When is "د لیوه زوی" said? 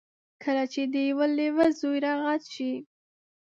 0.93-1.97